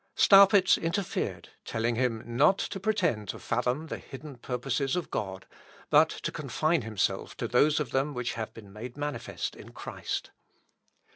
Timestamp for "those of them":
7.47-8.15